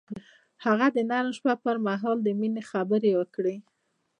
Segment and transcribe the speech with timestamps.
[0.65, 3.55] هغه د نرم شپه پر مهال د مینې خبرې وکړې.